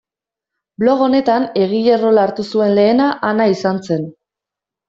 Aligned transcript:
Blog 0.83 1.03
honetan 1.07 1.45
egile 1.65 1.99
rola 2.05 2.25
hartu 2.29 2.47
zuen 2.57 2.75
lehena 2.81 3.13
Ana 3.33 3.51
izan 3.55 3.83
zen. 3.91 4.13